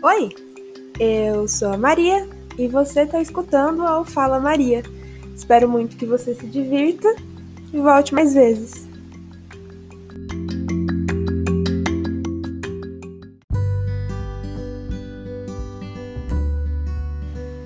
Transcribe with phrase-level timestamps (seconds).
[0.00, 0.28] Oi,
[1.00, 4.84] eu sou a Maria e você está escutando ao Fala Maria.
[5.34, 7.12] Espero muito que você se divirta
[7.72, 8.88] e volte mais vezes.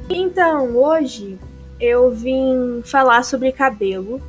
[0.08, 1.38] Então, hoje
[1.78, 4.22] eu vim falar sobre cabelo.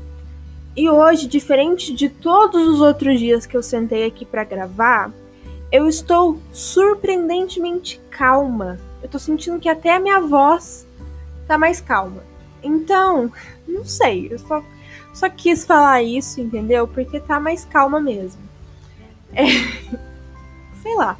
[0.76, 5.10] E hoje, diferente de todos os outros dias que eu sentei aqui para gravar,
[5.74, 8.80] eu estou surpreendentemente calma.
[9.02, 10.88] Eu tô sentindo que até a minha voz
[11.48, 12.24] tá mais calma.
[12.62, 13.32] Então,
[13.68, 14.64] não sei, eu só,
[15.12, 16.88] só quis falar isso, entendeu?
[16.88, 18.42] Porque tá mais calma mesmo.
[19.36, 19.46] É,
[20.84, 21.18] sei lá.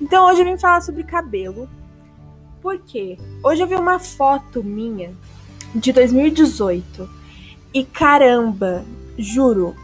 [0.00, 1.68] Então hoje eu vim falar sobre cabelo.
[2.62, 3.18] Por quê?
[3.42, 5.12] Hoje eu vi uma foto minha
[5.74, 7.10] de 2018.
[7.74, 8.84] E caramba,
[9.18, 9.74] juro,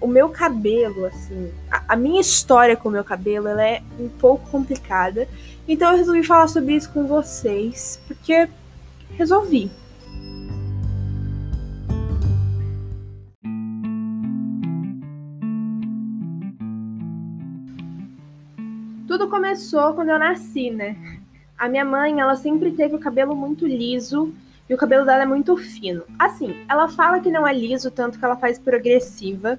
[0.00, 4.48] o meu cabelo, assim, a, minha história com o meu cabelo, ela é um pouco
[4.50, 5.28] complicada.
[5.66, 8.48] Então eu resolvi falar sobre isso com vocês, porque
[9.16, 9.70] resolvi.
[19.06, 20.96] Tudo começou quando eu nasci, né?
[21.58, 24.32] A minha mãe, ela sempre teve o cabelo muito liso
[24.68, 26.04] e o cabelo dela é muito fino.
[26.16, 29.58] Assim, ela fala que não é liso, tanto que ela faz progressiva.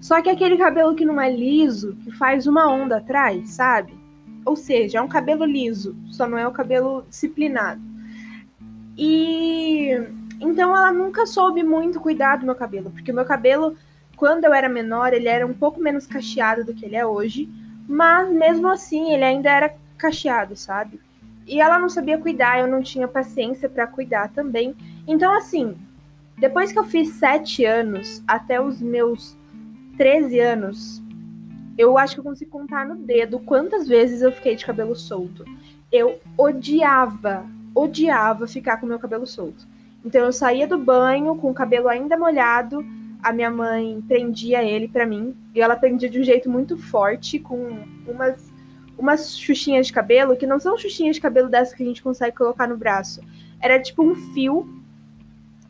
[0.00, 3.92] Só que aquele cabelo que não é liso, que faz uma onda atrás, sabe?
[4.44, 7.80] Ou seja, é um cabelo liso, só não é o cabelo disciplinado.
[8.96, 9.90] E
[10.40, 13.76] então ela nunca soube muito cuidar do meu cabelo, porque o meu cabelo,
[14.16, 17.48] quando eu era menor, ele era um pouco menos cacheado do que ele é hoje,
[17.88, 21.00] mas mesmo assim ele ainda era cacheado, sabe?
[21.46, 24.76] E ela não sabia cuidar, eu não tinha paciência para cuidar também.
[25.06, 25.76] Então, assim,
[26.36, 29.37] depois que eu fiz sete anos, até os meus
[29.98, 31.02] 13 anos,
[31.76, 35.44] eu acho que eu consigo contar no dedo quantas vezes eu fiquei de cabelo solto.
[35.90, 39.66] Eu odiava, odiava ficar com meu cabelo solto.
[40.04, 42.86] Então eu saía do banho com o cabelo ainda molhado,
[43.20, 47.40] a minha mãe prendia ele para mim, e ela prendia de um jeito muito forte,
[47.40, 48.52] com umas,
[48.96, 52.36] umas xuxinhas de cabelo, que não são xuxinhas de cabelo dessas que a gente consegue
[52.36, 53.20] colocar no braço.
[53.60, 54.78] Era tipo um fio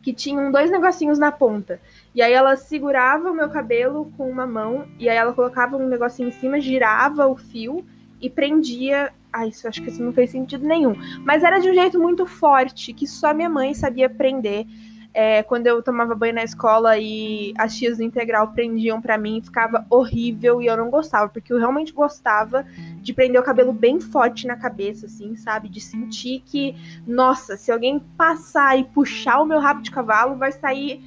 [0.03, 1.81] que tinham dois negocinhos na ponta.
[2.19, 5.87] E aí ela segurava o meu cabelo com uma mão, e aí ela colocava um
[5.87, 7.87] negocinho em cima, girava o fio
[8.21, 9.13] e prendia.
[9.33, 10.97] Ah, isso acho que isso não fez sentido nenhum.
[11.25, 14.67] Mas era de um jeito muito forte, que só minha mãe sabia prender
[15.15, 19.41] é, quando eu tomava banho na escola e as tias do integral prendiam para mim,
[19.43, 22.65] ficava horrível e eu não gostava, porque eu realmente gostava
[23.01, 25.69] de prender o cabelo bem forte na cabeça, assim, sabe?
[25.69, 30.53] De sentir que, nossa, se alguém passar e puxar o meu rabo de cavalo, vai
[30.53, 31.03] sair.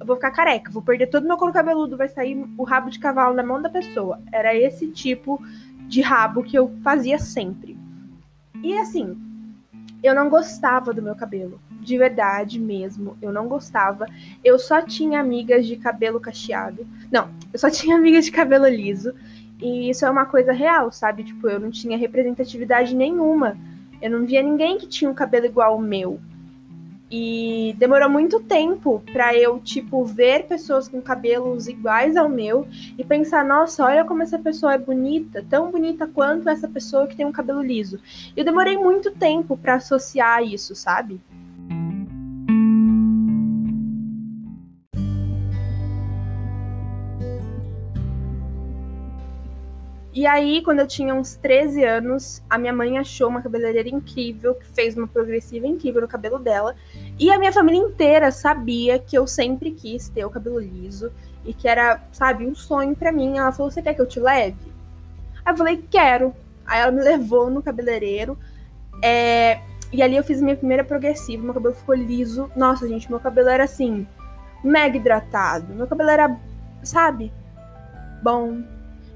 [0.00, 2.90] Eu vou ficar careca, vou perder todo o meu couro cabeludo, vai sair o rabo
[2.90, 4.20] de cavalo na mão da pessoa.
[4.32, 5.40] Era esse tipo
[5.88, 7.76] de rabo que eu fazia sempre.
[8.62, 9.16] E assim,
[10.02, 14.06] eu não gostava do meu cabelo de verdade mesmo, eu não gostava.
[14.44, 16.86] Eu só tinha amigas de cabelo cacheado.
[17.10, 19.14] Não, eu só tinha amigas de cabelo liso.
[19.60, 21.24] E isso é uma coisa real, sabe?
[21.24, 23.56] Tipo, eu não tinha representatividade nenhuma.
[24.00, 26.20] Eu não via ninguém que tinha um cabelo igual ao meu.
[27.10, 33.04] E demorou muito tempo para eu, tipo, ver pessoas com cabelos iguais ao meu e
[33.04, 37.24] pensar, nossa, olha como essa pessoa é bonita, tão bonita quanto essa pessoa que tem
[37.24, 37.98] um cabelo liso.
[38.36, 41.18] Eu demorei muito tempo para associar isso, sabe?
[50.18, 54.52] E aí, quando eu tinha uns 13 anos, a minha mãe achou uma cabeleireira incrível,
[54.56, 56.74] que fez uma progressiva incrível no cabelo dela.
[57.16, 61.12] E a minha família inteira sabia que eu sempre quis ter o cabelo liso
[61.44, 63.38] e que era, sabe, um sonho para mim.
[63.38, 64.58] Ela falou: Você quer que eu te leve?
[65.44, 66.34] Aí eu falei: Quero.
[66.66, 68.36] Aí ela me levou no cabeleireiro.
[69.00, 69.60] É...
[69.92, 72.50] E ali eu fiz minha primeira progressiva, meu cabelo ficou liso.
[72.56, 74.04] Nossa, gente, meu cabelo era assim,
[74.64, 75.72] mega hidratado.
[75.72, 76.36] Meu cabelo era,
[76.82, 77.32] sabe,
[78.20, 78.64] bom,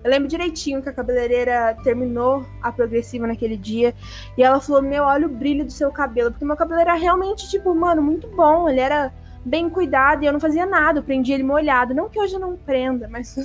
[0.05, 3.94] eu lembro direitinho que a cabeleireira terminou a progressiva naquele dia
[4.37, 6.32] e ela falou: Meu, olha o brilho do seu cabelo.
[6.32, 8.69] Porque meu cabelo era realmente, tipo, mano, muito bom.
[8.69, 9.12] Ele era
[9.44, 10.99] bem cuidado e eu não fazia nada.
[10.99, 11.94] Eu prendia ele molhado.
[11.94, 13.37] Não que hoje eu não prenda, mas.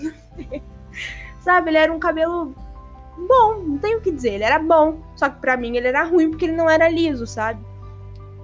[1.42, 2.54] Sabe, ele era um cabelo
[3.18, 4.34] bom, não tenho o que dizer.
[4.34, 5.00] Ele era bom.
[5.16, 7.64] Só que pra mim ele era ruim porque ele não era liso, sabe?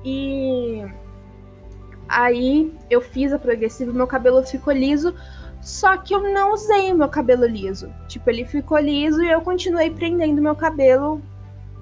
[0.06, 0.86] E.
[2.08, 5.16] Aí eu fiz a progressiva, meu cabelo ficou liso.
[5.64, 7.90] Só que eu não usei o meu cabelo liso.
[8.10, 11.22] Tipo, ele ficou liso e eu continuei prendendo meu cabelo.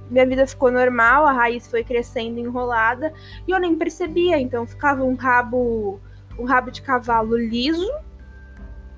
[0.07, 3.11] Minha vida ficou normal, a raiz foi crescendo enrolada
[3.47, 4.39] e eu nem percebia.
[4.39, 5.99] Então ficava um rabo,
[6.37, 7.91] um rabo de cavalo liso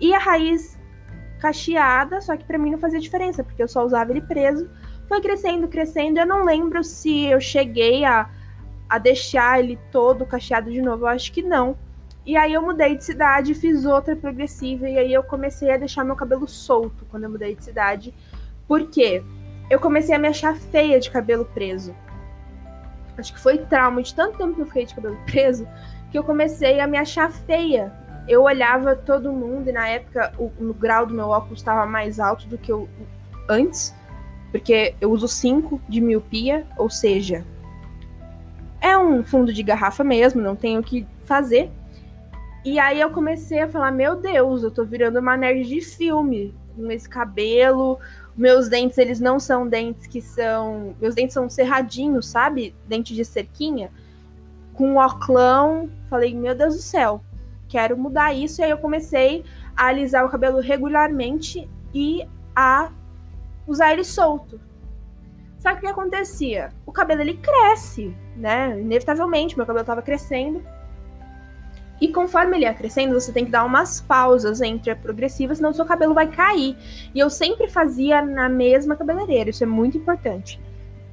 [0.01, 0.77] e a raiz
[1.39, 4.69] cacheada, só que para mim não fazia diferença, porque eu só usava ele preso,
[5.07, 6.19] Foi crescendo, crescendo.
[6.19, 8.29] Eu não lembro se eu cheguei a,
[8.89, 11.03] a deixar ele todo cacheado de novo.
[11.03, 11.77] Eu acho que não.
[12.25, 14.87] E aí eu mudei de cidade, fiz outra progressiva.
[14.87, 18.13] E aí eu comecei a deixar meu cabelo solto quando eu mudei de cidade.
[18.67, 19.23] Por quê?
[19.69, 21.95] Eu comecei a me achar feia de cabelo preso.
[23.17, 25.67] Acho que foi trauma de tanto tempo que eu fiquei de cabelo preso
[26.11, 27.91] que eu comecei a me achar feia.
[28.27, 32.19] Eu olhava todo mundo e na época o, o grau do meu óculos estava mais
[32.19, 32.87] alto do que eu
[33.49, 33.93] antes,
[34.51, 37.43] porque eu uso 5 de miopia, ou seja,
[38.79, 41.71] é um fundo de garrafa mesmo, não tenho o que fazer.
[42.65, 46.55] E aí eu comecei a falar, meu Deus, eu tô virando uma nerd de filme,
[46.75, 47.99] com esse cabelo,
[48.35, 50.95] meus dentes, eles não são dentes que são.
[50.99, 52.75] Meus dentes são cerradinhos, sabe?
[52.87, 53.91] Dente de cerquinha.
[54.73, 55.89] Com um oclão.
[56.09, 57.21] Falei, meu Deus do céu,
[57.67, 58.59] quero mudar isso.
[58.59, 59.43] E aí eu comecei
[59.75, 62.91] a alisar o cabelo regularmente e a
[63.67, 64.59] usar ele solto.
[65.59, 66.73] Só que o que acontecia?
[66.85, 68.79] O cabelo ele cresce, né?
[68.79, 70.61] Inevitavelmente, meu cabelo tava crescendo.
[72.03, 75.69] E conforme ele ia crescendo, você tem que dar umas pausas entre a progressiva, senão
[75.69, 76.75] o seu cabelo vai cair.
[77.15, 80.59] E eu sempre fazia na mesma cabeleireira, isso é muito importante.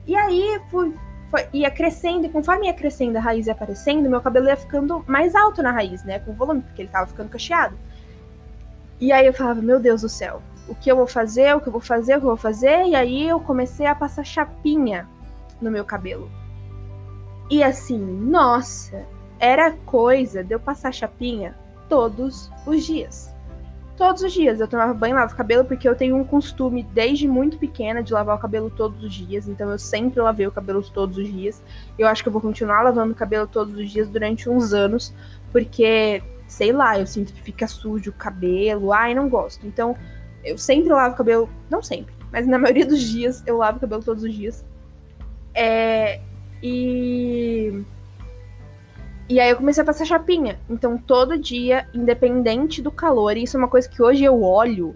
[0.04, 0.92] E aí fui,
[1.30, 5.04] foi, ia crescendo, e conforme ia crescendo, a raiz ia aparecendo, meu cabelo ia ficando
[5.06, 6.18] mais alto na raiz, né?
[6.18, 7.78] Com volume, porque ele tava ficando cacheado.
[9.00, 11.68] E aí eu falava, meu Deus do céu, o que eu vou fazer, o que
[11.68, 12.86] eu vou fazer, o que eu vou fazer?
[12.86, 15.08] E aí eu comecei a passar chapinha
[15.62, 16.28] no meu cabelo.
[17.48, 19.06] E assim, nossa,
[19.40, 21.56] era coisa de eu passar chapinha
[21.88, 23.34] todos os dias.
[23.96, 26.82] Todos os dias eu tomava banho e lavava o cabelo porque eu tenho um costume
[26.82, 30.52] desde muito pequena de lavar o cabelo todos os dias, então eu sempre lavei o
[30.52, 31.62] cabelo todos os dias.
[31.98, 35.12] Eu acho que eu vou continuar lavando o cabelo todos os dias durante uns anos,
[35.52, 39.66] porque sei lá, eu sinto que fica sujo o cabelo, ai, não gosto.
[39.66, 39.96] Então,
[40.44, 43.80] eu sempre lavo o cabelo, não sempre, mas na maioria dos dias eu lavo o
[43.80, 44.64] cabelo todos os dias.
[45.54, 46.20] É,
[46.62, 47.84] e
[49.30, 50.58] e aí eu comecei a passar chapinha.
[50.68, 54.92] Então todo dia, independente do calor, e isso é uma coisa que hoje eu olho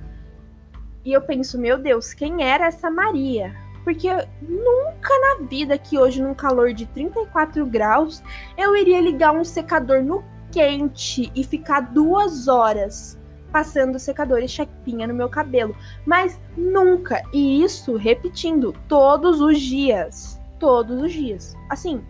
[1.04, 3.54] e eu penso, meu Deus, quem era essa Maria?
[3.84, 4.08] Porque
[4.42, 8.22] nunca na vida que hoje, num calor de 34 graus,
[8.56, 13.18] eu iria ligar um secador no quente e ficar duas horas
[13.52, 15.76] passando secador e chapinha no meu cabelo.
[16.04, 17.22] Mas nunca.
[17.32, 20.40] E isso repetindo todos os dias.
[20.58, 21.54] Todos os dias.
[21.70, 22.02] Assim,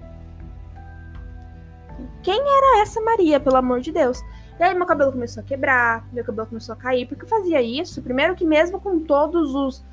[2.22, 4.22] quem era essa Maria, pelo amor de Deus?
[4.58, 7.60] E aí meu cabelo começou a quebrar, meu cabelo começou a cair, porque eu fazia
[7.60, 9.84] isso, primeiro que mesmo com todos os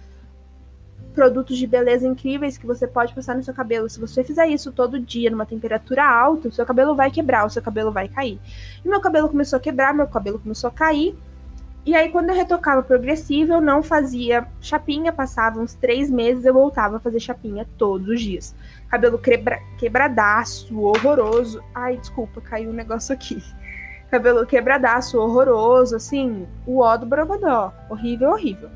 [1.14, 4.72] produtos de beleza incríveis que você pode passar no seu cabelo, se você fizer isso
[4.72, 8.40] todo dia numa temperatura alta, o seu cabelo vai quebrar, o seu cabelo vai cair.
[8.84, 11.18] E meu cabelo começou a quebrar, meu cabelo começou a cair,
[11.84, 16.54] e aí, quando eu retocava progressiva, eu não fazia chapinha, passava uns três meses, eu
[16.54, 18.56] voltava a fazer chapinha todos os dias.
[18.88, 21.64] Cabelo quebra quebradaço, horroroso.
[21.74, 23.44] Ai, desculpa, caiu um negócio aqui.
[24.12, 27.74] Cabelo quebradaço, horroroso, assim, o ó do Borogodó.
[27.90, 28.70] Horrível, horrível.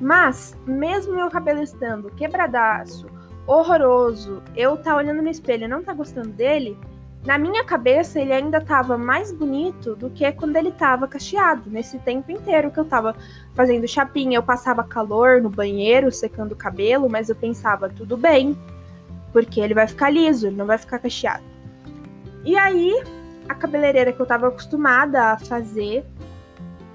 [0.00, 3.06] Mas, mesmo meu cabelo estando quebradaço,
[3.46, 6.78] horroroso, eu tá olhando no espelho e não tá gostando dele,
[7.24, 11.98] na minha cabeça ele ainda tava mais bonito do que quando ele tava cacheado, nesse
[11.98, 13.14] tempo inteiro que eu tava
[13.54, 18.56] fazendo chapinha, eu passava calor no banheiro, secando o cabelo, mas eu pensava, tudo bem,
[19.32, 21.44] porque ele vai ficar liso, ele não vai ficar cacheado.
[22.42, 23.02] E aí,
[23.46, 26.04] a cabeleireira que eu tava acostumada a fazer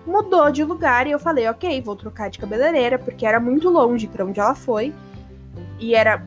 [0.07, 4.07] mudou de lugar e eu falei, ok, vou trocar de cabeleireira, porque era muito longe
[4.07, 4.93] para onde ela foi.
[5.79, 6.23] E era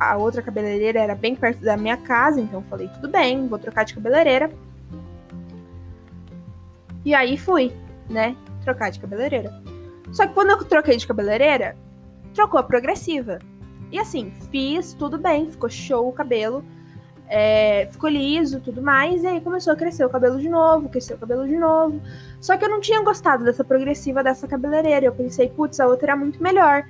[0.00, 3.84] a outra cabeleireira era bem perto da minha casa, então falei, tudo bem, vou trocar
[3.84, 4.50] de cabeleireira.
[7.04, 7.70] E aí fui,
[8.08, 9.52] né, trocar de cabeleireira.
[10.10, 11.76] Só que quando eu troquei de cabeleireira,
[12.34, 13.38] trocou a progressiva.
[13.92, 16.64] E assim, fiz tudo bem, ficou show o cabelo,
[17.28, 21.16] é, ficou liso tudo mais, e aí começou a crescer o cabelo de novo, cresceu
[21.16, 22.00] o cabelo de novo.
[22.40, 25.04] Só que eu não tinha gostado dessa progressiva dessa cabeleireira.
[25.04, 26.86] Eu pensei, putz, a outra era muito melhor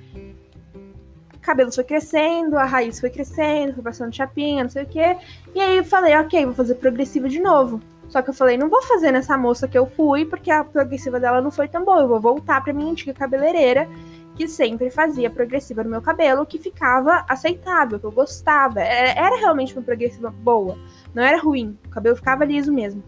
[1.41, 5.17] cabelo foi crescendo, a raiz foi crescendo, foi passando chapinha, não sei o quê.
[5.53, 7.81] E aí eu falei, ok, vou fazer progressiva de novo.
[8.07, 11.19] Só que eu falei, não vou fazer nessa moça que eu fui, porque a progressiva
[11.19, 12.01] dela não foi tão boa.
[12.01, 13.87] Eu vou voltar pra minha antiga cabeleireira,
[14.35, 18.81] que sempre fazia progressiva no meu cabelo, que ficava aceitável, que eu gostava.
[18.81, 20.77] Era, é, era realmente uma progressiva boa,
[21.13, 21.77] não era ruim.
[21.87, 23.01] O cabelo ficava liso mesmo.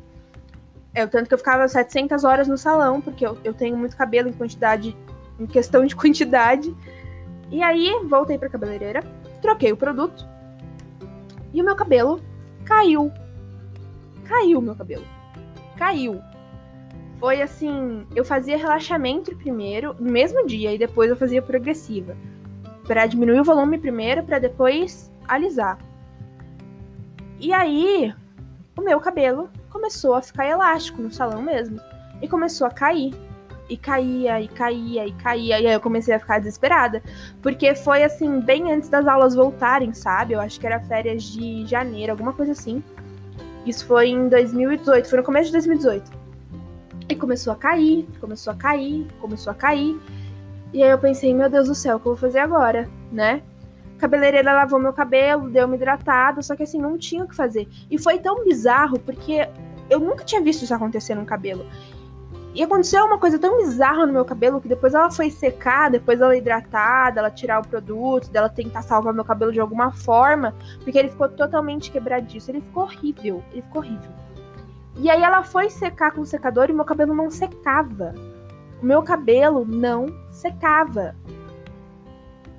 [0.94, 4.30] É, tanto que eu ficava 700 horas no salão, porque eu, eu tenho muito cabelo
[4.30, 4.96] em quantidade,
[5.40, 6.74] em questão de quantidade.
[7.52, 9.02] E aí, voltei pra cabeleireira,
[9.42, 10.28] troquei o produto
[11.54, 12.20] e o meu cabelo
[12.66, 13.12] caiu.
[14.26, 15.06] Caiu o meu cabelo.
[15.78, 16.22] caiu.
[17.20, 22.18] Foi assim, eu fazia relaxamento primeiro, no mesmo dia, e depois eu fazia progressiva.
[22.86, 25.78] Para diminuir o volume primeiro, para depois alisar.
[27.40, 28.14] E aí,
[28.78, 31.80] o meu cabelo começou a ficar elástico no salão mesmo.
[32.22, 33.14] E começou a cair.
[33.74, 35.60] E caía, e caía, e caía.
[35.60, 37.01] E aí eu comecei a ficar desesperada.
[37.42, 40.36] Porque foi assim, bem antes das aulas voltarem, sabe?
[40.36, 42.84] Eu acho que era férias de janeiro, alguma coisa assim.
[43.65, 46.12] Isso foi em 2018, foi no começo de 2018.
[47.10, 50.00] E começou a cair, começou a cair, começou a cair.
[50.72, 53.42] E aí eu pensei, meu Deus do céu, o que eu vou fazer agora, né?
[53.98, 57.68] Cabeleireira lavou meu cabelo, deu uma hidratada, só que assim, não tinha o que fazer.
[57.89, 59.50] E foi tão bizarro, porque
[59.89, 61.65] eu nunca tinha visto isso acontecer no cabelo.
[62.53, 66.22] E aconteceu uma coisa tão bizarra no meu cabelo que depois ela foi secar, depois
[66.22, 71.00] ela hidratada, ela tirar o produto, dela tentar salvar meu cabelo de alguma forma, porque
[71.00, 72.51] ele ficou totalmente quebradiço.
[72.51, 74.12] Ele ficou horrível, ele ficou horrível.
[74.98, 78.13] E aí ela foi secar com o secador e meu cabelo não secava.
[78.79, 81.15] O meu cabelo não secava.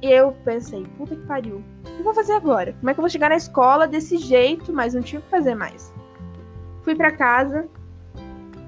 [0.03, 1.63] E eu pensei, puta que pariu.
[1.85, 2.73] O que eu vou fazer agora?
[2.73, 5.31] Como é que eu vou chegar na escola desse jeito, mas não tinha o que
[5.31, 5.95] fazer mais?
[6.83, 7.69] Fui para casa,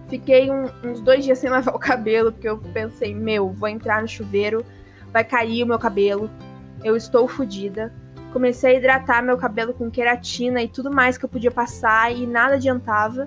[0.09, 4.03] Fiquei um, uns dois dias sem lavar o cabelo, porque eu pensei, meu, vou entrar
[4.03, 4.65] no chuveiro,
[5.13, 6.31] vai cair o meu cabelo,
[6.85, 7.93] eu estou fodida.
[8.33, 12.27] Comecei a hidratar meu cabelo com queratina e tudo mais que eu podia passar e
[12.27, 13.27] nada adiantava.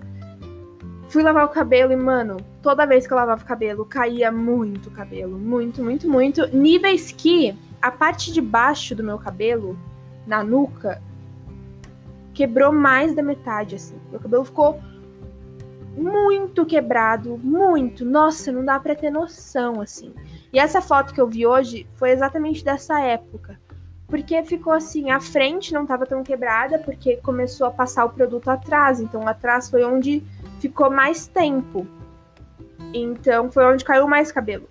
[1.09, 4.91] Fui lavar o cabelo e, mano, toda vez que eu lavava o cabelo, caía muito
[4.91, 5.39] cabelo.
[5.39, 6.45] Muito, muito, muito.
[6.55, 9.77] Níveis que a parte de baixo do meu cabelo,
[10.27, 11.01] na nuca,
[12.31, 13.95] quebrou mais da metade, assim.
[14.11, 14.79] Meu cabelo ficou
[15.95, 18.05] muito quebrado, muito.
[18.05, 20.13] Nossa, não dá para ter noção assim.
[20.51, 23.59] E essa foto que eu vi hoje foi exatamente dessa época.
[24.07, 28.49] Porque ficou assim, a frente não estava tão quebrada, porque começou a passar o produto
[28.49, 28.99] atrás.
[28.99, 30.23] Então, atrás foi onde
[30.59, 31.85] ficou mais tempo.
[32.91, 34.67] Então, foi onde caiu mais cabelo.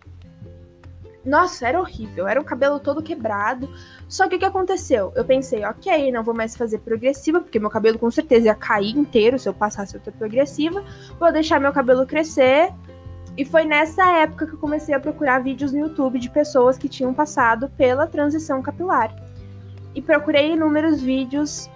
[1.29, 2.27] Nossa, era horrível.
[2.27, 3.69] Era o cabelo todo quebrado.
[4.09, 5.13] Só que o que aconteceu?
[5.15, 8.97] Eu pensei, ok, não vou mais fazer progressiva, porque meu cabelo com certeza ia cair
[8.97, 10.83] inteiro se eu passasse outra progressiva.
[11.21, 12.73] Vou deixar meu cabelo crescer.
[13.37, 16.89] E foi nessa época que eu comecei a procurar vídeos no YouTube de pessoas que
[16.89, 19.15] tinham passado pela transição capilar.
[19.95, 21.69] E procurei inúmeros vídeos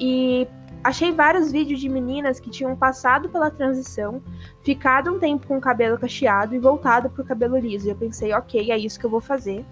[0.00, 0.48] e
[0.84, 4.22] achei vários vídeos de meninas que tinham passado pela transição,
[4.62, 7.86] ficado um tempo com o cabelo cacheado e voltado pro cabelo liso.
[7.86, 9.64] E eu pensei, ok, é isso que eu vou fazer.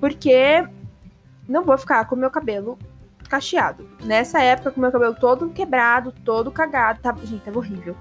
[0.00, 0.66] Porque
[1.46, 2.78] não vou ficar com o meu cabelo
[3.28, 3.88] cacheado.
[4.04, 7.94] Nessa época, com o meu cabelo todo quebrado, todo cagado, tava, gente, tava horrível.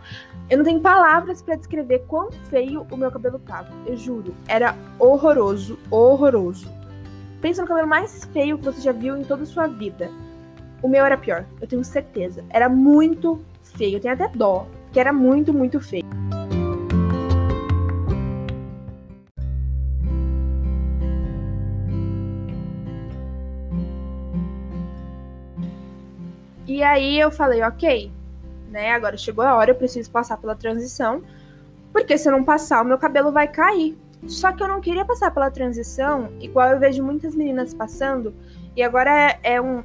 [0.50, 3.70] Eu não tenho palavras para descrever quão feio o meu cabelo tava.
[3.86, 6.70] Eu juro, era horroroso, horroroso.
[7.42, 10.10] Pensa no cabelo mais feio que você já viu em toda a sua vida.
[10.82, 12.44] O meu era pior, eu tenho certeza.
[12.50, 16.06] Era muito feio, eu tenho até dó, que era muito, muito feio.
[26.68, 28.12] E aí eu falei, ok,
[28.70, 28.94] né?
[28.94, 31.22] Agora chegou a hora, eu preciso passar pela transição,
[31.94, 33.96] porque se eu não passar, o meu cabelo vai cair.
[34.26, 38.34] Só que eu não queria passar pela transição, igual eu vejo muitas meninas passando,
[38.76, 39.84] e agora é, é um,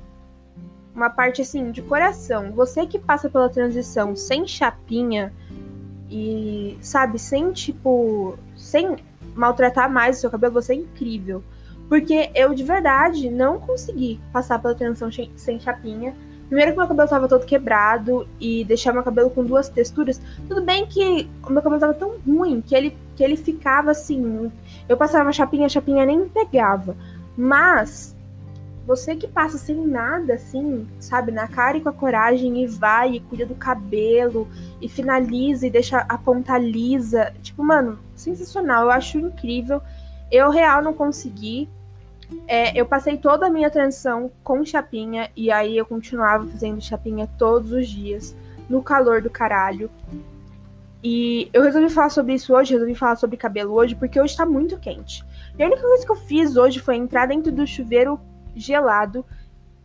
[0.97, 2.51] uma parte assim de coração.
[2.53, 5.33] Você que passa pela transição sem chapinha
[6.11, 8.97] e, sabe, sem tipo, sem
[9.35, 11.45] maltratar mais o seu cabelo, você é incrível.
[11.89, 16.17] Porque eu de verdade não consegui passar pela transição sem chapinha.
[16.47, 20.21] Primeiro que meu cabelo tava todo quebrado e deixar meu cabelo com duas texturas.
[20.49, 24.51] Tudo bem que o meu cabelo tava tão ruim que ele, que ele ficava assim.
[24.89, 26.97] Eu passava chapinha, a chapinha nem pegava.
[27.37, 28.16] Mas
[28.87, 33.15] você que passa sem nada, assim, sabe, na cara e com a coragem e vai
[33.17, 34.49] e cuida do cabelo
[34.81, 37.35] e finaliza e deixa a ponta lisa.
[37.43, 38.85] Tipo, mano, sensacional.
[38.85, 39.83] Eu acho incrível.
[40.31, 41.69] Eu, real, não consegui.
[42.47, 47.29] É, eu passei toda a minha transição com chapinha e aí eu continuava fazendo chapinha
[47.39, 48.37] todos os dias,
[48.69, 49.91] no calor do caralho.
[51.03, 54.47] E eu resolvi falar sobre isso hoje, resolvi falar sobre cabelo hoje, porque hoje tá
[54.47, 55.25] muito quente.
[55.59, 58.21] E a única coisa que eu fiz hoje foi entrar dentro do chuveiro
[58.57, 59.25] gelado,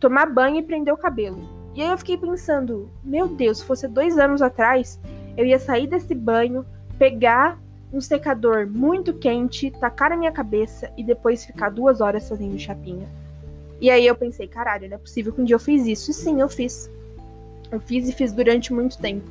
[0.00, 1.48] tomar banho e prender o cabelo.
[1.74, 4.98] E aí eu fiquei pensando, meu Deus, se fosse dois anos atrás,
[5.36, 6.66] eu ia sair desse banho,
[6.98, 7.58] pegar
[7.92, 13.08] um secador muito quente, tacar na minha cabeça e depois ficar duas horas fazendo chapinha.
[13.80, 16.10] E aí eu pensei, caralho, não é possível que um dia eu fiz isso.
[16.10, 16.90] E sim, eu fiz.
[17.70, 19.30] Eu fiz e fiz durante muito tempo.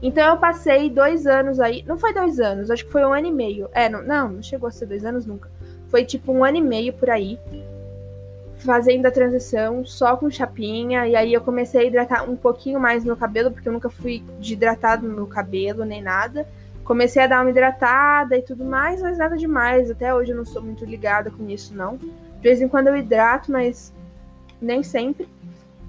[0.00, 1.82] Então eu passei dois anos aí.
[1.86, 3.68] Não foi dois anos, acho que foi um ano e meio.
[3.72, 5.50] É, não, não, não chegou a ser dois anos nunca.
[5.88, 7.38] Foi tipo um ano e meio por aí
[8.68, 13.02] fazendo a transição só com chapinha, e aí eu comecei a hidratar um pouquinho mais
[13.02, 16.46] meu cabelo, porque eu nunca fui de hidratado no meu cabelo, nem nada.
[16.84, 19.90] Comecei a dar uma hidratada e tudo mais, mas nada demais.
[19.90, 21.96] Até hoje eu não sou muito ligada com isso, não.
[21.96, 23.90] De vez em quando eu hidrato, mas
[24.60, 25.26] nem sempre.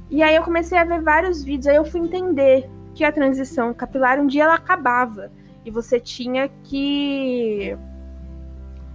[0.10, 3.74] E aí eu comecei a ver vários vídeos, aí eu fui entender que a transição
[3.74, 5.30] capilar um dia ela acabava
[5.66, 7.78] e você tinha que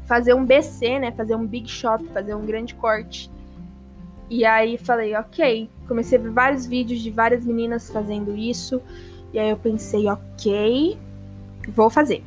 [0.06, 3.33] fazer um BC, né, fazer um big shop, fazer um grande corte.
[4.28, 5.68] E aí falei, ok.
[5.86, 8.80] Comecei a ver vários vídeos de várias meninas fazendo isso.
[9.32, 10.98] E aí eu pensei, ok,
[11.68, 12.22] vou fazer.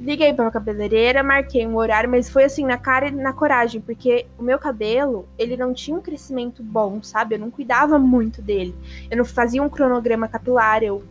[0.00, 4.26] Liguei pra cabeleireira, marquei um horário, mas foi assim, na cara e na coragem, porque
[4.38, 7.34] o meu cabelo, ele não tinha um crescimento bom, sabe?
[7.34, 8.74] Eu não cuidava muito dele.
[9.10, 11.02] Eu não fazia um cronograma capilar, eu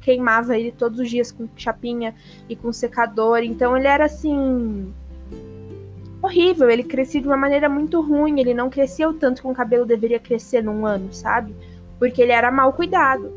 [0.00, 2.14] queimava ele todos os dias com chapinha
[2.48, 3.38] e com secador.
[3.44, 4.92] Então ele era assim
[6.30, 9.52] horrível, ele crescia de uma maneira muito ruim, ele não crescia o tanto que um
[9.52, 11.54] cabelo deveria crescer num ano, sabe?
[11.98, 13.32] Porque ele era mal cuidado.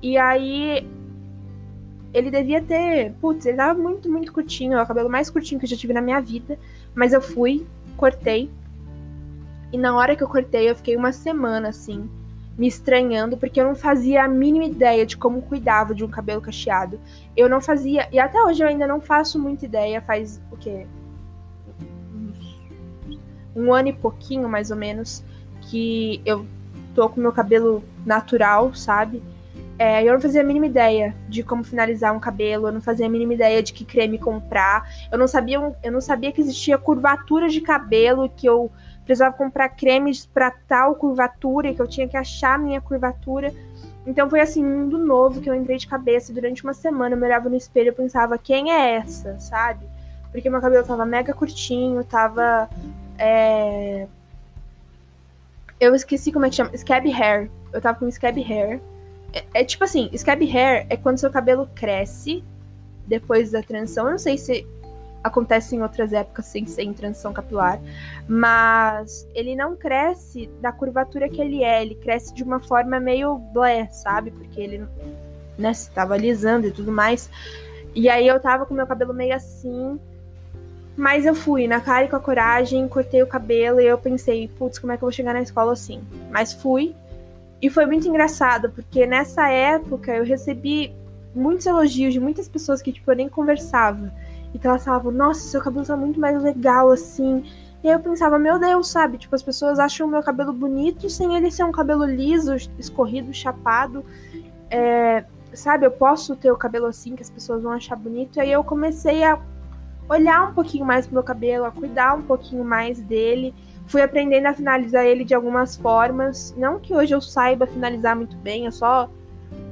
[0.00, 0.86] E aí
[2.14, 5.66] ele devia ter, putz, ele tava muito, muito curtinho, é o cabelo mais curtinho que
[5.66, 6.58] eu já tive na minha vida,
[6.94, 8.48] mas eu fui, cortei.
[9.72, 12.08] E na hora que eu cortei, eu fiquei uma semana assim,
[12.56, 16.40] me estranhando, porque eu não fazia a mínima ideia de como cuidava de um cabelo
[16.40, 16.98] cacheado.
[17.36, 20.86] Eu não fazia, e até hoje eu ainda não faço muita ideia, faz o quê?
[23.56, 25.24] Um ano e pouquinho, mais ou menos,
[25.62, 26.46] que eu
[26.94, 29.22] tô com meu cabelo natural, sabe?
[29.78, 33.06] É, eu não fazia a mínima ideia de como finalizar um cabelo, eu não fazia
[33.06, 36.78] a mínima ideia de que creme comprar, eu não sabia, eu não sabia que existia
[36.78, 38.70] curvatura de cabelo, que eu
[39.04, 43.52] precisava comprar cremes para tal curvatura, que eu tinha que achar a minha curvatura.
[44.06, 46.32] Então foi assim, um mundo novo que eu entrei de cabeça.
[46.32, 49.86] Durante uma semana eu me olhava no espelho e pensava, quem é essa, sabe?
[50.32, 52.68] Porque meu cabelo tava mega curtinho, tava
[53.18, 54.06] é...
[55.78, 56.76] Eu esqueci como é que chama.
[56.76, 57.50] Scab hair.
[57.72, 58.80] Eu tava com scab hair.
[59.32, 62.42] É, é, tipo assim, scab hair é quando seu cabelo cresce
[63.06, 64.06] depois da transição.
[64.06, 64.66] Eu não sei se
[65.22, 67.80] acontece em outras épocas sem ser em transição capilar,
[68.28, 73.36] mas ele não cresce da curvatura que ele é, ele cresce de uma forma meio
[73.36, 74.30] blé, sabe?
[74.30, 74.86] Porque ele,
[75.58, 77.28] né, estava alisando e tudo mais.
[77.94, 79.98] E aí eu tava com meu cabelo meio assim,
[80.96, 84.48] mas eu fui na cara e com a coragem, cortei o cabelo e eu pensei,
[84.58, 86.00] putz, como é que eu vou chegar na escola assim?
[86.30, 86.94] Mas fui.
[87.60, 90.94] E foi muito engraçado, porque nessa época eu recebi
[91.34, 94.10] muitos elogios de muitas pessoas que, tipo, eu nem conversava.
[94.54, 97.44] Então elas falavam, nossa, seu cabelo tá muito mais legal assim.
[97.84, 99.18] E aí eu pensava, meu Deus, sabe?
[99.18, 103.34] Tipo, as pessoas acham o meu cabelo bonito sem ele ser um cabelo liso, escorrido,
[103.34, 104.04] chapado.
[104.70, 108.36] É, sabe, eu posso ter o cabelo assim que as pessoas vão achar bonito.
[108.36, 109.38] E aí eu comecei a
[110.08, 113.54] olhar um pouquinho mais pro meu cabelo, a cuidar um pouquinho mais dele.
[113.86, 116.54] Fui aprendendo a finalizar ele de algumas formas.
[116.56, 119.10] Não que hoje eu saiba finalizar muito bem, eu só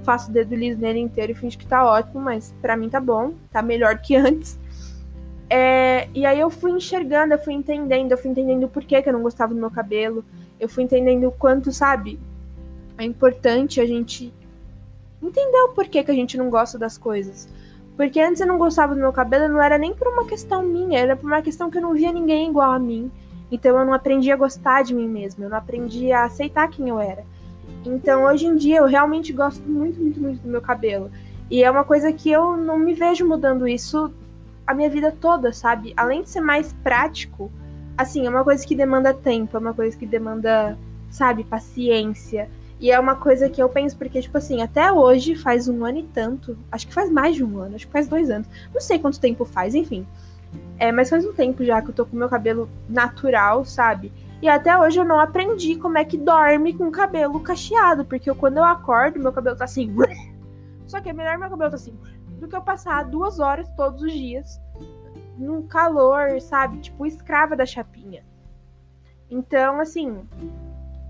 [0.05, 3.01] faço o dedo liso nele inteiro e finge que tá ótimo, mas para mim tá
[3.01, 4.59] bom, tá melhor que antes.
[5.49, 9.09] É, e aí eu fui enxergando, eu fui entendendo, eu fui entendendo o porquê que
[9.09, 10.25] eu não gostava do meu cabelo.
[10.59, 12.18] Eu fui entendendo o quanto, sabe,
[12.97, 14.33] é importante a gente
[15.23, 17.49] entender o porquê que a gente não gosta das coisas.
[17.96, 20.98] Porque antes eu não gostava do meu cabelo, não era nem por uma questão minha,
[20.98, 23.11] era por uma questão que eu não via ninguém igual a mim.
[23.50, 26.88] Então eu não aprendi a gostar de mim mesma, eu não aprendi a aceitar quem
[26.88, 27.24] eu era.
[27.85, 31.11] Então hoje em dia eu realmente gosto muito, muito, muito do meu cabelo.
[31.50, 34.12] E é uma coisa que eu não me vejo mudando isso
[34.66, 35.92] a minha vida toda, sabe?
[35.96, 37.52] Além de ser mais prático,
[37.96, 40.76] assim, é uma coisa que demanda tempo, é uma coisa que demanda,
[41.11, 42.50] sabe, paciência.
[42.80, 45.98] E é uma coisa que eu penso, porque, tipo assim, até hoje faz um ano
[45.98, 46.58] e tanto.
[46.70, 48.48] Acho que faz mais de um ano, acho que faz dois anos.
[48.72, 50.06] Não sei quanto tempo faz, enfim.
[50.78, 54.12] É, mas faz um tempo já que eu tô com meu cabelo natural, sabe?
[54.42, 58.04] E até hoje eu não aprendi como é que dorme com o cabelo cacheado.
[58.04, 59.94] Porque eu, quando eu acordo, meu cabelo tá assim.
[60.87, 61.96] Só que é melhor meu cabelo tá assim.
[62.38, 64.60] Do que eu passar duas horas todos os dias
[65.38, 66.78] no calor, sabe?
[66.78, 68.24] Tipo, escrava da chapinha.
[69.30, 70.28] Então, assim,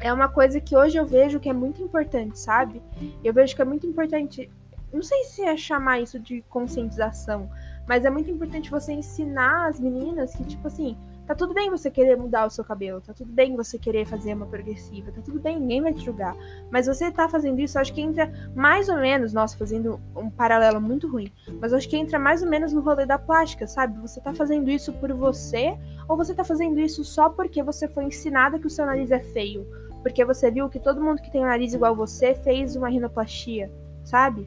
[0.05, 2.83] é uma coisa que hoje eu vejo que é muito importante, sabe?
[3.25, 4.51] Eu vejo que é muito importante.
[4.93, 7.49] Não sei se é chamar isso de conscientização,
[7.89, 10.95] mas é muito importante você ensinar as meninas que, tipo assim,
[11.27, 14.35] tá tudo bem você querer mudar o seu cabelo, tá tudo bem você querer fazer
[14.35, 16.37] uma progressiva, tá tudo bem, ninguém vai te julgar.
[16.71, 20.83] Mas você tá fazendo isso, acho que entra mais ou menos, nossa, fazendo um paralelo
[20.83, 23.99] muito ruim, mas acho que entra mais ou menos no rolê da plástica, sabe?
[24.03, 28.05] Você tá fazendo isso por você ou você tá fazendo isso só porque você foi
[28.05, 29.67] ensinada que o seu nariz é feio?
[30.05, 33.73] Porque você viu que todo mundo que tem nariz igual você fez uma rinoplastia,
[34.05, 34.47] sabe?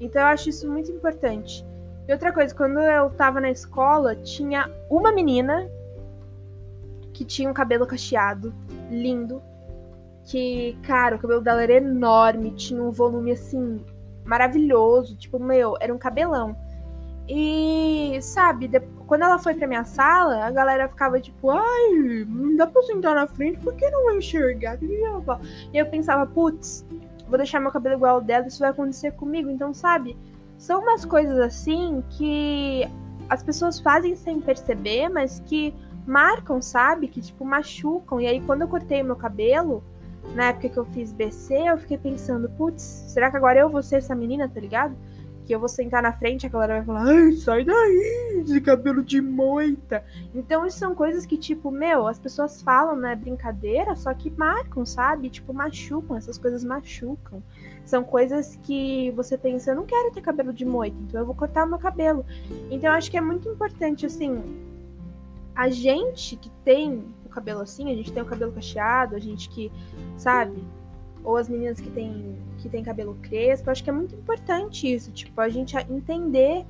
[0.00, 1.64] Então eu acho isso muito importante.
[2.08, 5.70] E outra coisa, quando eu tava na escola, tinha uma menina
[7.12, 8.52] que tinha um cabelo cacheado.
[8.90, 9.40] lindo.
[10.24, 13.80] Que, cara, o cabelo dela era enorme, tinha um volume assim
[14.24, 16.56] maravilhoso, tipo, meu, era um cabelão.
[17.28, 18.70] E, sabe,
[19.06, 23.14] quando ela foi pra minha sala, a galera ficava tipo, ai, não dá pra sentar
[23.14, 24.78] na frente porque não vai enxergar.
[24.82, 26.86] E eu pensava, putz,
[27.28, 29.50] vou deixar meu cabelo igual ao dela, isso vai acontecer comigo.
[29.50, 30.16] Então, sabe,
[30.56, 32.88] são umas coisas assim que
[33.28, 35.74] as pessoas fazem sem perceber, mas que
[36.06, 37.08] marcam, sabe?
[37.08, 38.18] Que, tipo, machucam.
[38.18, 39.84] E aí, quando eu cortei meu cabelo,
[40.34, 43.82] na época que eu fiz BC, eu fiquei pensando, putz, será que agora eu vou
[43.82, 44.96] ser essa menina, tá ligado?
[45.48, 49.02] Que eu vou sentar na frente, a galera vai falar, ai, sai daí, esse cabelo
[49.02, 50.04] de moita.
[50.34, 54.84] Então, isso são coisas que, tipo, meu, as pessoas falam, né, brincadeira, só que marcam,
[54.84, 55.30] sabe?
[55.30, 57.42] Tipo, machucam, essas coisas machucam.
[57.82, 61.34] São coisas que você pensa, eu não quero ter cabelo de moita, então eu vou
[61.34, 62.26] cortar o meu cabelo.
[62.70, 64.42] Então, eu acho que é muito importante, assim,
[65.54, 69.48] a gente que tem o cabelo assim, a gente tem o cabelo cacheado, a gente
[69.48, 69.72] que,
[70.14, 70.62] sabe,
[71.24, 75.12] ou as meninas que têm que tem cabelo crespo, acho que é muito importante isso,
[75.12, 76.66] tipo, a gente entender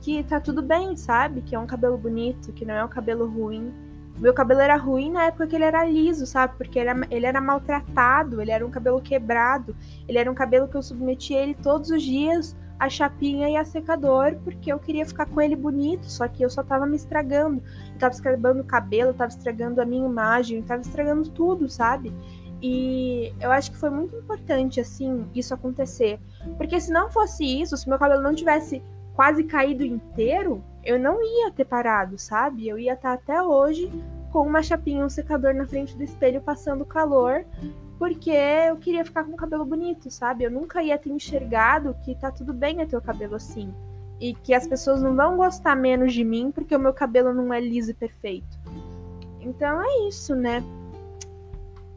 [0.00, 1.42] que tá tudo bem, sabe?
[1.42, 3.72] Que é um cabelo bonito, que não é um cabelo ruim.
[4.18, 6.54] Meu cabelo era ruim na época que ele era liso, sabe?
[6.56, 9.74] Porque ele era, ele era maltratado, ele era um cabelo quebrado,
[10.06, 13.64] ele era um cabelo que eu submetia ele todos os dias a chapinha e a
[13.64, 17.62] secador, porque eu queria ficar com ele bonito, só que eu só tava me estragando.
[17.92, 22.10] Eu tava estragando o cabelo, tava estragando a minha imagem, tava estragando tudo, sabe?
[22.62, 26.18] E eu acho que foi muito importante, assim, isso acontecer.
[26.56, 28.82] Porque se não fosse isso, se meu cabelo não tivesse
[29.14, 32.66] quase caído inteiro, eu não ia ter parado, sabe?
[32.66, 33.92] Eu ia estar até hoje
[34.32, 37.44] com uma chapinha, um secador na frente do espelho passando calor,
[38.00, 40.42] porque eu queria ficar com o cabelo bonito, sabe?
[40.42, 43.74] Eu nunca ia ter enxergado que tá tudo bem ter o cabelo assim.
[44.18, 47.52] E que as pessoas não vão gostar menos de mim porque o meu cabelo não
[47.52, 48.58] é liso e perfeito.
[49.38, 50.64] Então é isso, né?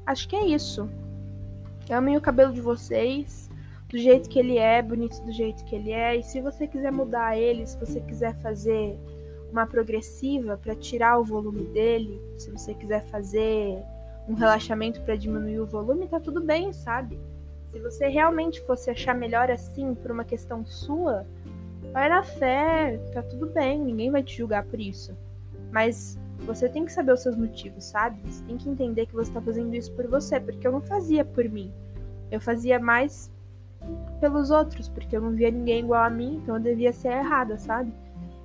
[0.06, 0.89] acho que é isso.
[1.89, 3.50] Amem o cabelo de vocês,
[3.88, 6.18] do jeito que ele é, bonito do jeito que ele é.
[6.18, 9.00] E se você quiser mudar ele, se você quiser fazer
[9.50, 13.82] uma progressiva para tirar o volume dele, se você quiser fazer
[14.28, 17.20] um relaxamento para diminuir o volume, tá tudo bem, sabe?
[17.72, 21.26] Se você realmente fosse achar melhor assim por uma questão sua,
[21.92, 25.16] vai na fé, tá tudo bem, ninguém vai te julgar por isso.
[25.72, 28.20] Mas você tem que saber os seus motivos, sabe?
[28.26, 31.26] Você tem que entender que você tá fazendo isso por você, porque eu não fazia
[31.26, 31.72] por mim.
[32.32, 33.32] Eu fazia mais
[34.20, 37.58] pelos outros, porque eu não via ninguém igual a mim, então eu devia ser errada,
[37.58, 37.92] sabe?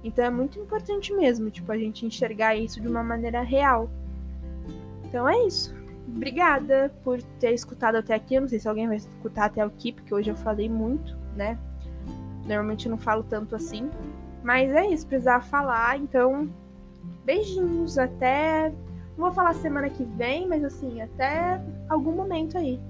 [0.03, 3.91] Então é muito importante mesmo, tipo, a gente enxergar isso de uma maneira real.
[5.09, 5.75] Então é isso.
[6.07, 8.35] Obrigada por ter escutado até aqui.
[8.35, 11.59] Eu não sei se alguém vai escutar até aqui, porque hoje eu falei muito, né?
[12.47, 13.91] Normalmente eu não falo tanto assim.
[14.43, 16.49] Mas é isso, precisava falar, então
[17.29, 18.71] Beijinhos, até.
[19.11, 22.81] Não vou falar semana que vem, mas assim, até algum momento aí.